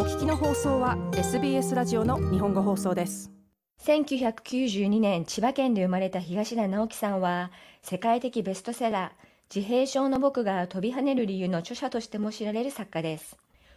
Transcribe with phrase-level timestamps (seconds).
[0.00, 3.30] お聞きの放送は SBS ラジオの日本語放送です。
[3.84, 7.50] 1992年千葉県で生まれた東田直樹さんは
[7.82, 13.36] 世界的ベストセラー自閉症の僕が飛び跳ねる理由の著者としても知られる作家です。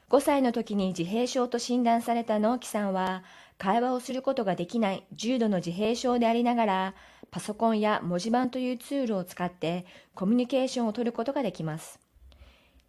[0.09, 3.25] 5歳の時に自閉症と診断された直樹さんは
[3.57, 6.93] 会話をすることができない重度の自閉症でありながら
[7.31, 9.85] パソコンや文字盤というツールを使って
[10.15, 11.99] コミュニケーションを取ることができます。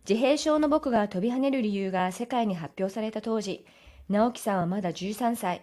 [0.07, 3.65] 自閉症の僕が飛び跳ねる理由が世界に発表された当時
[4.11, 5.63] 直樹さんはまだ13歳。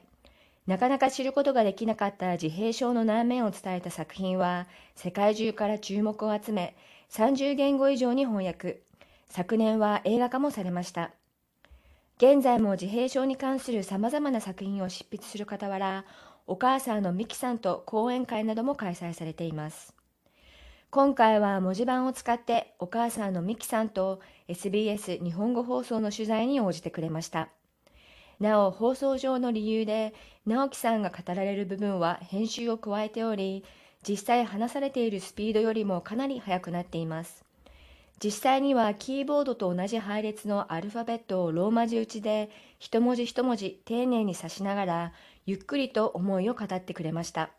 [0.65, 6.75] なかなか知ることができなかった自閉症の難面を伝えた作品は世界中から注目を集め
[7.11, 8.81] 30言語以上に翻訳。
[9.29, 11.11] 昨年は映画化もされました。
[12.17, 16.05] 現在も自閉症に関するさまざまな作品を執筆する傍ら
[16.47, 20.00] お母さんのミキさんと講演会なども開催されています。
[20.93, 24.19] 今回は文字盤を使ってお母さんのミキさんと
[24.49, 27.47] SBS 日本語放送の取材に応じてくれました。
[28.41, 30.13] なお、放送上の理由で、
[30.45, 33.63] 直樹さんが語られる部分は編集を加えており、
[34.05, 37.45] 実際話されているスピードよりもかなり速くなっています。
[38.21, 45.13] 実際にはキーボードと同じ配列のアルファベットをローマ字打ちで一文字一文字丁寧に指しながら
[45.45, 47.51] ゆっくりと思いを語ってくれました。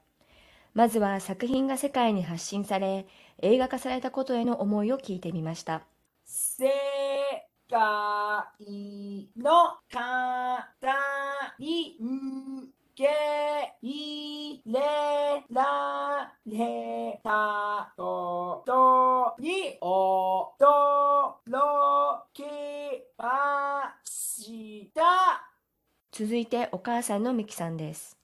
[0.74, 3.06] まずは作品が世界に発信され、
[3.42, 5.82] 映画化されたことへの思いを聞いてみました。
[6.24, 6.70] 世
[7.68, 7.78] 界
[9.36, 10.00] の方
[11.58, 14.80] に受け入れ
[15.50, 20.56] られたことに驚
[22.32, 22.42] き
[23.18, 25.02] ました。
[26.10, 28.16] 続いてお母さんのミキさんです。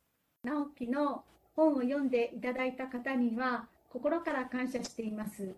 [0.42, 1.24] 直樹の
[1.58, 5.56] 本を読んでいただいた方には心から感謝しています。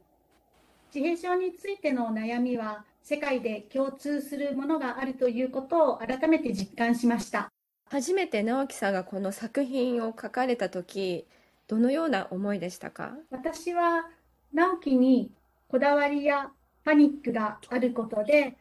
[0.95, 7.53] 自閉症についての悩みは世界で共通するものがあるということを改めて実感しました。
[7.91, 11.27] 初めて直樹さんがこの作品を書かれた時、
[11.69, 13.13] どのような思いでしたか？
[13.31, 14.09] 私は
[14.55, 15.31] 直樹に
[15.69, 16.51] こだわりや
[16.83, 18.57] パニックがあることで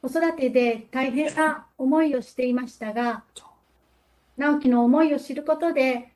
[0.00, 3.22] 子育てで大変な思いをしていましたが
[4.38, 6.13] 直樹の思いを知ることで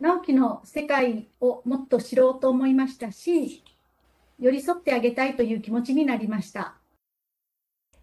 [0.00, 3.64] 直樹の世界をもっと知ろうと思いましたし、
[4.38, 6.76] 寄り添ってあげたいという気持ちになりました。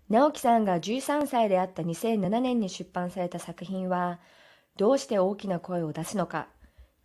[0.10, 4.20] 直樹さんが13歳であった2007年に出版された作品は、
[4.76, 6.48] どうして大きな声を出すのか、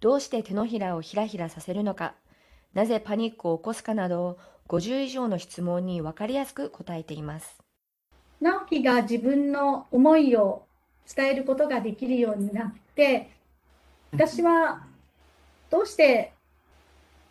[0.00, 2.14] どうして手のひらをひらひらさせるのか、
[2.74, 7.62] なぜパニックを起こすかなど、50以上の質問に分かりやすく答えています。
[8.40, 10.64] 直樹が自分の思いを
[11.14, 13.30] 伝えることができるようになって、
[14.12, 14.86] 私は
[15.70, 16.32] どうして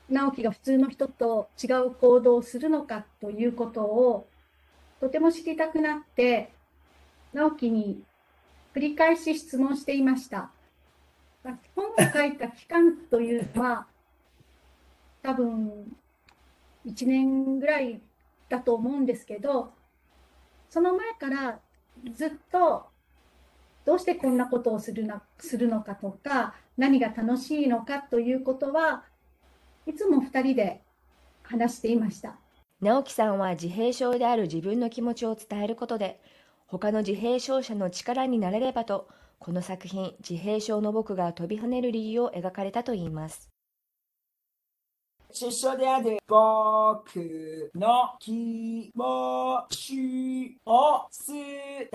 [0.09, 4.28] 直樹が普通の人と違う行動をするのかということを
[5.00, 6.51] とても知りたくなって
[7.34, 8.01] 直樹に
[8.75, 10.51] 繰り返し質問していました。
[11.75, 13.88] 本を書いた期間というのは
[15.22, 15.96] 多分
[16.85, 18.01] 1年ぐらい
[18.50, 19.72] だと思うんですけど
[20.69, 21.59] その前から
[22.13, 22.89] ずっと
[23.85, 29.03] どうしてこんなことをするなするのかとか何が楽しいのかということは
[29.85, 30.81] いつも2人で
[31.44, 32.38] 話していました。
[32.81, 36.22] 直樹さんは自閉症である自分の気持ちを伝えることで
[36.67, 39.09] 他の自閉症者の力になれればと
[39.40, 43.50] この作品「自閉症の僕が飛び跳ねる理由」を描かれたといいます。
[45.31, 51.45] 師匠である僕の気持ちを伝
[51.81, 51.90] え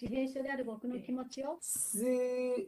[0.00, 1.58] 自閉症である僕の気持ちを
[1.94, 2.66] 伝え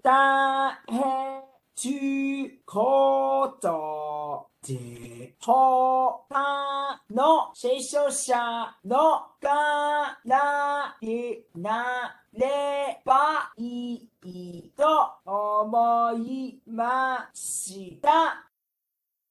[1.88, 14.84] ることで他の師匠者のからになればいいと
[15.24, 18.53] 思いました。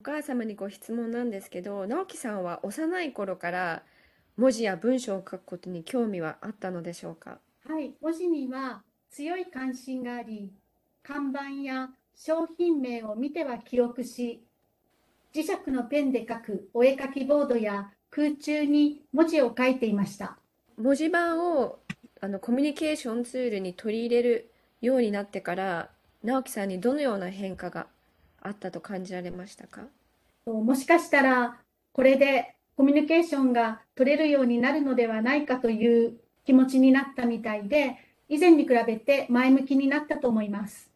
[0.03, 3.84] お母様にご質問なんですけど直樹さんは幼い頃から
[4.36, 7.39] 文字や文章を書くことに興味はあったのでしょうか？
[7.66, 10.51] はい文字には強い関心があり
[11.04, 11.88] 看板や
[12.18, 14.44] 商品名を見ては記憶し
[15.33, 20.38] 磁石のペンで書くお絵かきボードや空中に文字を書いていました。
[20.78, 21.80] 文字盤を
[22.19, 24.51] あのコミュニケーションツールに取り入れる
[24.81, 25.92] ようになってから
[26.25, 27.88] 直樹さんにどのような変化が
[28.45, 29.88] あったと感じられましたか？
[30.45, 31.57] もしかしたら
[31.94, 36.13] これでコミュニケーションが取れるようになるのではないかという
[36.45, 37.98] 気持ちになったみたいで
[38.28, 40.90] 以前に比べて前向きになったと思います。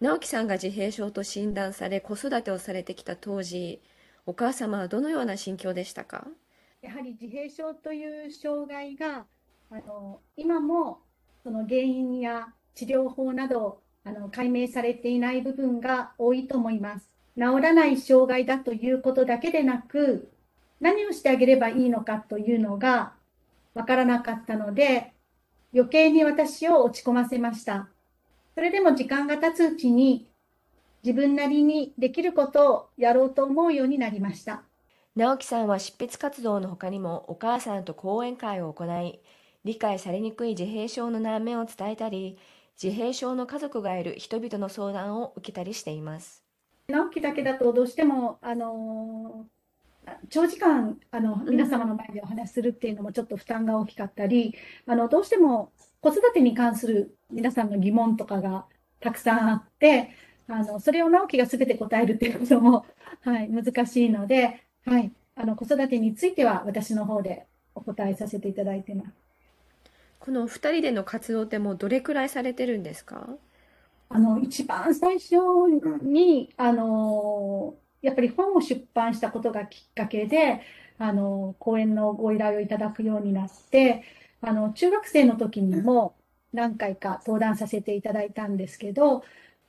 [0.00, 3.80] 直樹さんが自閉症と診断され子育てをされてきた当時
[4.26, 6.28] お母様はどのような心境でしたか？
[6.82, 9.24] やはり自閉症という障害が
[9.70, 11.00] あの今も
[11.42, 17.10] その原因や治療法などあの解明されていない部分が多いと思います。
[17.36, 20.30] 治らない障害だということだけでなく、
[20.80, 23.12] 何をしてあげればいいのかというのが
[23.74, 25.12] わからなかったので、
[25.74, 27.88] 余計に私を落ち込ませました。
[28.54, 30.26] それでも時間が経つうちに
[31.04, 34.62] 自分なりにできることをやろうと思うようになりました。
[35.14, 39.20] 直樹さんは執筆活動の他にもお母さんと講演会を行い、
[39.64, 42.38] 理解されにくい自閉症の難面を伝えたり、
[42.80, 46.44] 自閉症の家族がいる人々の相談を受けたりしています。
[46.88, 49.46] 直樹だけだとどうしても、あの
[50.30, 54.54] 長時間あの皆様の前でお話しするっていうのもちょっと負担が大きかったり、
[54.86, 58.66] あのどうしても子育てに関する皆さんの疑問とかが
[59.00, 60.10] たくさんあって、
[60.46, 62.86] あのそれを直樹が全て答えるっていうことも、
[63.22, 69.27] はい、難しいので、はい、あの子育てについては私の方でお答えさせていただいてます。
[70.18, 73.28] この二人での活動ってもうどれくらいされてるんですか？
[74.10, 75.36] あの、一番最初
[76.02, 80.62] に、あの、やっぱり本を出版したことがきっかけで、
[80.98, 84.02] あの、講演のご依頼をいただくようになって、
[84.40, 86.14] あの、中学生の時にも
[86.52, 89.22] 何回か登壇させていただいたんですけど、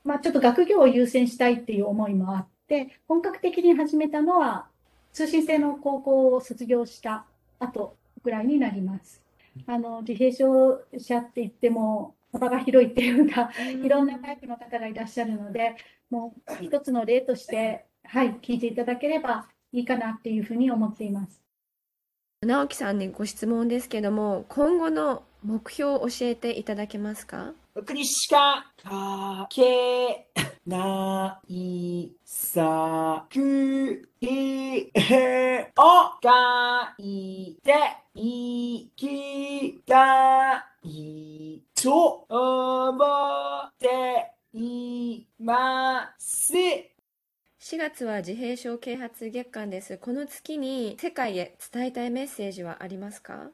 [0.03, 4.67] まあ、ちょっと学業を優先したいっていう思いもあって、本格的に始めたのは、
[5.11, 7.25] 通信制の高校を卒業した
[7.59, 9.21] 後ぐらいになります。
[9.67, 13.49] あの、自閉症者って言っても、幅が広いっていうか、
[13.83, 15.75] いろんなタイプの方がいらっしゃるので、
[16.09, 21.41] もう一つの例として、はい、聞いていただければいいかなっていうふうに思っています。
[22.41, 27.53] 直樹さんにご質問ですけども、今後の目標を教えていただけますか？
[27.73, 30.27] 僕にしか書け
[30.65, 34.91] ないさくい
[35.77, 36.29] を書
[36.97, 37.73] いて
[38.21, 46.54] いきたいと思っています。
[46.54, 49.98] 4月は自閉症啓発月間です。
[49.98, 53.51] この月に世界へ伝えたいメッセージはありますか？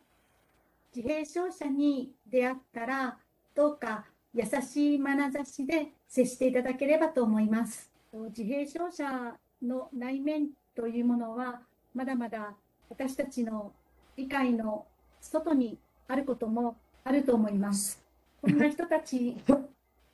[0.96, 3.20] 自閉症者に出会ったら、
[3.54, 7.92] どうか優しい眼差しで接していただければと思います。
[8.36, 11.62] 自閉症者の内面というものは、
[11.94, 12.56] まだまだ
[12.90, 13.72] 私たちの
[14.18, 14.86] 理解の
[15.20, 15.78] 外に
[16.08, 18.04] あることもあると思います。
[18.42, 19.36] こんな人たち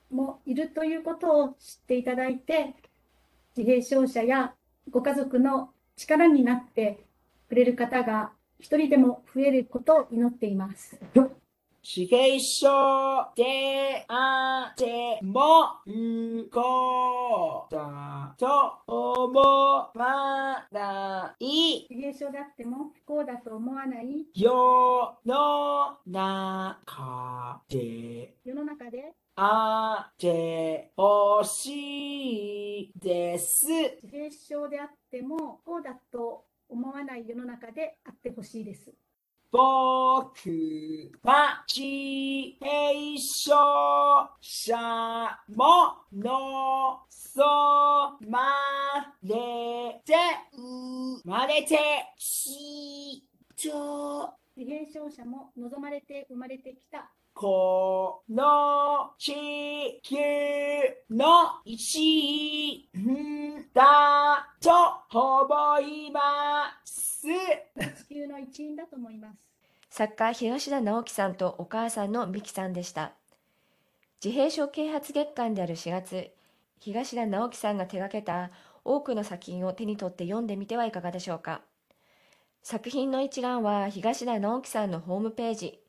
[0.10, 2.74] もいるということを知っていただいて、
[3.56, 4.54] 自閉症者や
[4.90, 7.06] ご家族の力になって
[7.50, 11.00] くれる方が一人でも増えることを祈っています。
[11.84, 12.68] 自閉症
[13.36, 33.66] であっても不幸だと思わない自閉症であっても不幸だと思わない世の中で世の中であってほしいです。
[33.66, 38.92] 自閉症であっても不幸だと思わない世の中であってほしいです。
[39.52, 43.52] 僕は自閉症
[44.40, 44.78] 者
[45.54, 46.32] も望
[48.30, 48.40] ま
[49.22, 50.16] れて
[50.56, 51.78] 生まれて
[52.18, 53.22] き
[53.58, 53.70] た
[54.56, 60.18] 自閉症者も望まれて生まれてきたこの地球
[61.10, 64.70] の一員だと
[65.12, 66.20] 思いま
[66.81, 66.81] す。
[67.28, 69.40] 地球の一員だと思います。
[69.90, 73.14] 作家東田直樹さんとお母さんの美希さんでした。
[74.24, 76.32] 自閉症啓発月間である4月、
[76.80, 78.52] 東田直樹さんが手掛けた
[78.84, 81.62] 多くの作品を手に取って読んでみてはいかがでしょうか。
[82.64, 85.80] 作品の一覧は東田直樹さんのホームページ、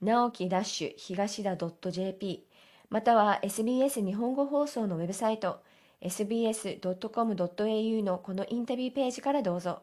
[0.00, 2.44] 直樹ダッシュ東田 .jp
[2.90, 5.60] または SBS 日本語放送のウェブサイト
[6.02, 9.82] sbs.com.au のこのインタビューページからどうぞ。